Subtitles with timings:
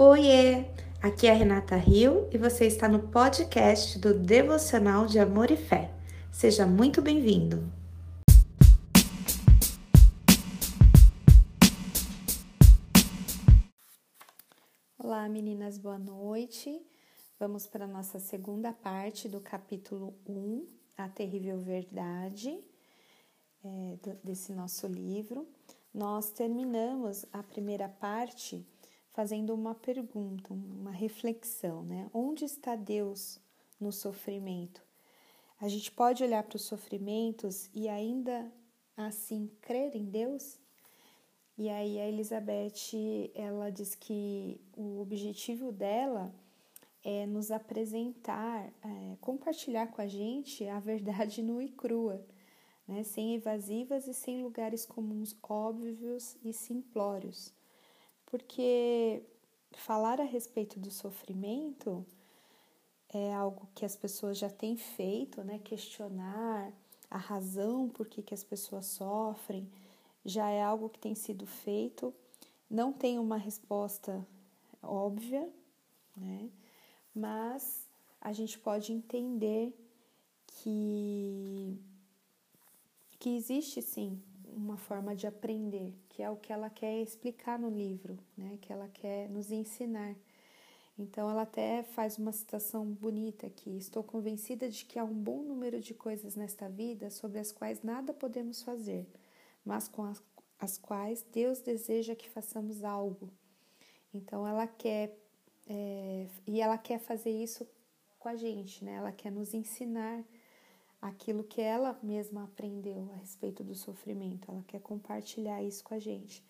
[0.00, 0.64] Oiê!
[1.02, 5.56] Aqui é a Renata Rio e você está no podcast do Devocional de Amor e
[5.56, 5.92] Fé.
[6.30, 7.68] Seja muito bem-vindo!
[14.96, 16.80] Olá, meninas, boa noite.
[17.40, 20.64] Vamos para a nossa segunda parte do capítulo 1,
[20.96, 22.56] A Terrível Verdade,
[23.64, 25.48] é, desse nosso livro.
[25.92, 28.64] Nós terminamos a primeira parte
[29.18, 32.08] fazendo uma pergunta, uma reflexão, né?
[32.14, 33.40] Onde está Deus
[33.80, 34.80] no sofrimento?
[35.60, 38.48] A gente pode olhar para os sofrimentos e ainda
[38.96, 40.60] assim crer em Deus?
[41.56, 46.32] E aí a Elizabeth, ela diz que o objetivo dela
[47.02, 52.24] é nos apresentar, é, compartilhar com a gente a verdade nua e crua,
[52.86, 53.02] né?
[53.02, 57.57] sem evasivas e sem lugares comuns óbvios e simplórios
[58.30, 59.22] porque
[59.72, 62.04] falar a respeito do sofrimento
[63.08, 65.58] é algo que as pessoas já têm feito, né?
[65.58, 66.70] Questionar
[67.10, 69.66] a razão por que, que as pessoas sofrem
[70.24, 72.14] já é algo que tem sido feito,
[72.70, 74.26] não tem uma resposta
[74.82, 75.48] óbvia,
[76.14, 76.50] né?
[77.14, 77.88] Mas
[78.20, 79.72] a gente pode entender
[80.46, 81.78] que,
[83.18, 84.20] que existe sim
[84.56, 88.58] uma forma de aprender, que é o que ela quer explicar no livro, né?
[88.60, 90.14] Que ela quer nos ensinar.
[90.98, 95.42] Então ela até faz uma citação bonita aqui: Estou convencida de que há um bom
[95.42, 99.06] número de coisas nesta vida sobre as quais nada podemos fazer,
[99.64, 100.22] mas com as,
[100.58, 103.30] as quais Deus deseja que façamos algo.
[104.12, 105.16] Então ela quer
[105.68, 107.66] é, e ela quer fazer isso
[108.18, 108.94] com a gente, né?
[108.94, 110.24] Ela quer nos ensinar
[111.00, 114.50] aquilo que ela mesma aprendeu a respeito do sofrimento.
[114.50, 116.42] Ela quer compartilhar isso com a gente.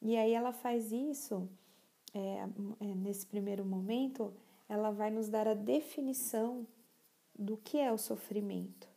[0.00, 1.48] E aí ela faz isso,
[2.14, 2.48] é,
[2.80, 4.32] é, nesse primeiro momento,
[4.68, 6.66] ela vai nos dar a definição
[7.38, 8.88] do que é o sofrimento.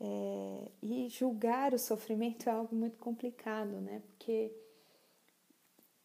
[0.00, 4.02] É, e julgar o sofrimento é algo muito complicado, né?
[4.06, 4.50] Porque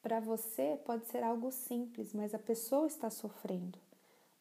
[0.02, 3.80] para você pode ser algo simples, mas a pessoa está sofrendo.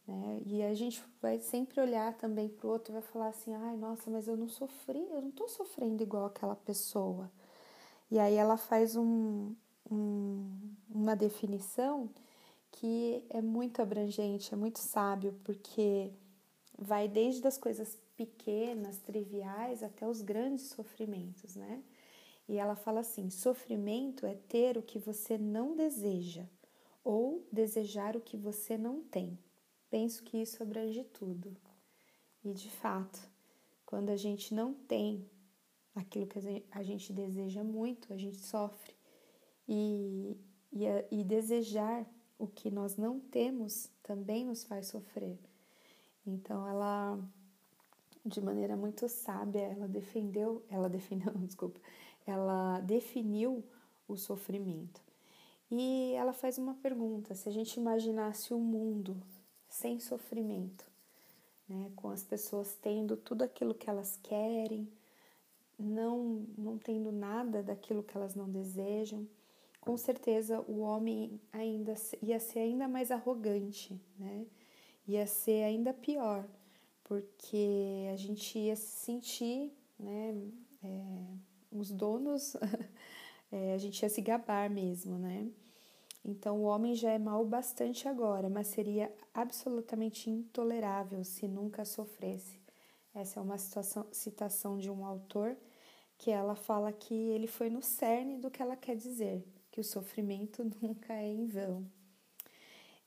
[0.06, 0.42] Né?
[0.47, 3.76] E a gente vai sempre olhar também para o outro e vai falar assim: ai,
[3.76, 7.31] nossa, mas eu não sofri, eu não estou sofrendo igual aquela pessoa.
[8.10, 9.54] E aí ela faz um,
[9.91, 10.47] um,
[10.91, 12.10] uma definição
[12.70, 16.12] que é muito abrangente, é muito sábio, porque
[16.78, 21.82] vai desde as coisas pequenas, triviais, até os grandes sofrimentos, né?
[22.48, 26.44] E ela fala assim: sofrimento é ter o que você não deseja
[27.03, 29.38] ou desejar o que você não tem.
[29.94, 31.56] Penso que isso abrange tudo.
[32.44, 33.31] E de fato,
[33.87, 35.25] quando a gente não tem
[35.94, 38.93] aquilo que a gente deseja muito, a gente sofre.
[39.69, 40.37] E,
[40.72, 42.04] e, e desejar
[42.37, 45.38] o que nós não temos também nos faz sofrer.
[46.27, 47.16] Então ela,
[48.27, 51.78] de maneira muito sábia, ela defendeu, ela defendeu, desculpa,
[52.27, 53.62] ela definiu
[54.09, 55.00] o sofrimento.
[55.71, 59.22] E ela faz uma pergunta: se a gente imaginasse o mundo
[59.75, 60.85] sem sofrimento,
[61.69, 61.91] né?
[61.97, 64.89] com as pessoas tendo tudo aquilo que elas querem,
[65.77, 69.27] não, não tendo nada daquilo que elas não desejam,
[69.81, 74.47] com certeza o homem ainda ia ser ainda mais arrogante, né?
[75.09, 76.47] ia ser ainda pior,
[77.03, 80.41] porque a gente ia se sentir, né?
[80.84, 81.25] É,
[81.73, 82.57] os donos,
[83.51, 85.51] é, a gente ia se gabar mesmo, né?
[86.25, 92.59] Então, o homem já é mal bastante agora, mas seria absolutamente intolerável se nunca sofresse.
[93.15, 95.57] Essa é uma situação, citação de um autor
[96.17, 99.84] que ela fala que ele foi no cerne do que ela quer dizer, que o
[99.84, 101.84] sofrimento nunca é em vão.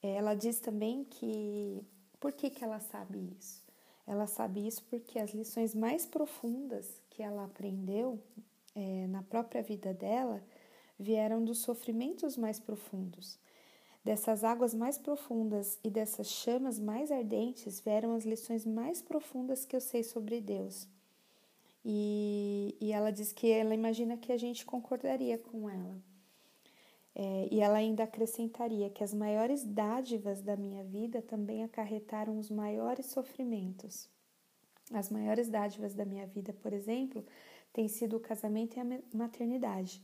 [0.02, 1.84] Ela diz também que
[2.20, 3.64] por que, que ela sabe isso?
[4.06, 8.22] Ela sabe isso porque as lições mais profundas que ela aprendeu
[8.76, 10.42] é, na própria vida dela
[11.00, 13.40] vieram dos sofrimentos mais profundos.
[14.04, 19.76] Dessas águas mais profundas e dessas chamas mais ardentes vieram as lições mais profundas que
[19.76, 20.88] eu sei sobre Deus.
[21.84, 25.98] E, e ela diz que ela imagina que a gente concordaria com ela.
[27.16, 32.50] É, e ela ainda acrescentaria que as maiores dádivas da minha vida também acarretaram os
[32.50, 34.08] maiores sofrimentos.
[34.94, 37.26] As maiores dádivas da minha vida, por exemplo,
[37.74, 40.02] têm sido o casamento e a maternidade.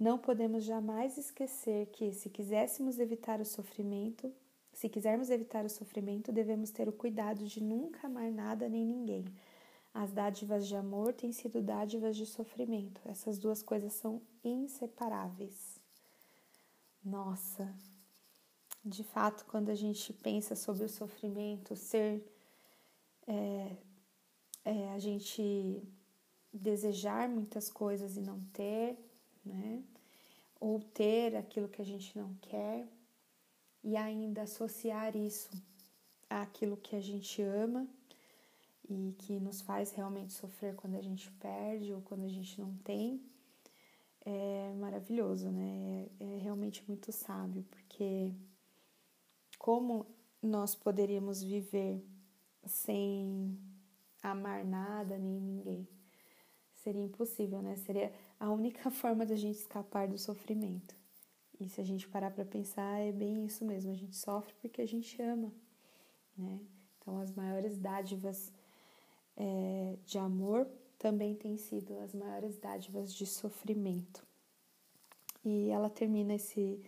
[0.00, 4.32] Não podemos jamais esquecer que, se quiséssemos evitar o sofrimento,
[4.72, 9.26] se quisermos evitar o sofrimento, devemos ter o cuidado de nunca amar nada nem ninguém.
[9.92, 12.98] As dádivas de amor têm sido dádivas de sofrimento.
[13.04, 15.78] Essas duas coisas são inseparáveis.
[17.04, 17.70] Nossa,
[18.82, 22.24] de fato, quando a gente pensa sobre o sofrimento, ser
[23.26, 23.76] é,
[24.64, 25.82] é, a gente
[26.50, 28.96] desejar muitas coisas e não ter,
[29.44, 29.82] né?
[30.60, 32.86] Ou ter aquilo que a gente não quer
[33.82, 35.50] e ainda associar isso
[36.28, 37.88] àquilo que a gente ama
[38.88, 42.74] e que nos faz realmente sofrer quando a gente perde ou quando a gente não
[42.78, 43.22] tem,
[44.24, 46.08] é maravilhoso, né?
[46.18, 48.32] É, é realmente muito sábio, porque
[49.58, 50.06] como
[50.42, 52.04] nós poderíamos viver
[52.66, 53.58] sem
[54.22, 55.88] amar nada nem ninguém?
[56.74, 57.76] Seria impossível, né?
[57.76, 60.96] Seria a única forma da gente escapar do sofrimento.
[61.60, 63.92] E se a gente parar para pensar, é bem isso mesmo.
[63.92, 65.52] A gente sofre porque a gente ama,
[66.36, 66.58] né?
[66.98, 68.50] Então, as maiores dádivas
[69.36, 70.66] é, de amor
[70.98, 74.26] também têm sido as maiores dádivas de sofrimento.
[75.44, 76.80] E ela termina esse,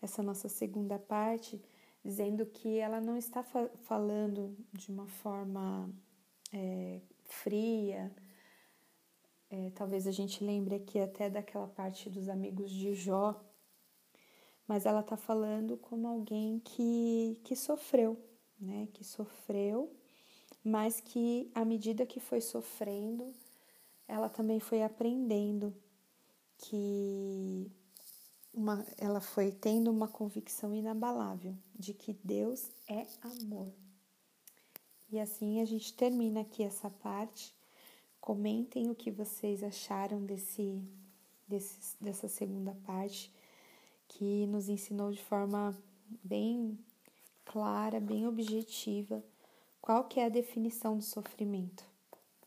[0.00, 1.60] essa nossa segunda parte
[2.04, 5.90] dizendo que ela não está fa falando de uma forma
[6.52, 8.14] é, fria.
[9.56, 13.40] É, talvez a gente lembre aqui até daquela parte dos amigos de Jó,
[14.66, 18.18] mas ela está falando como alguém que, que sofreu,
[18.58, 18.88] né?
[18.92, 19.94] Que sofreu,
[20.64, 23.32] mas que à medida que foi sofrendo,
[24.08, 25.72] ela também foi aprendendo
[26.58, 27.70] que
[28.52, 33.72] uma, ela foi tendo uma convicção inabalável de que Deus é amor.
[35.12, 37.54] E assim a gente termina aqui essa parte.
[38.24, 40.82] Comentem o que vocês acharam desse,
[41.46, 43.30] desse dessa segunda parte
[44.08, 45.76] que nos ensinou de forma
[46.22, 46.78] bem
[47.44, 49.22] clara, bem objetiva,
[49.78, 51.84] qual que é a definição do sofrimento,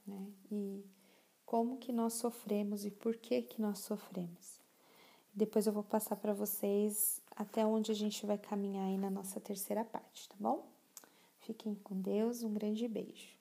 [0.07, 0.33] né?
[0.51, 0.83] E
[1.45, 4.59] como que nós sofremos e por que que nós sofremos.
[5.31, 9.39] Depois eu vou passar para vocês até onde a gente vai caminhar aí na nossa
[9.39, 10.67] terceira parte, tá bom?
[11.41, 13.36] Fiquem com Deus, um grande beijo.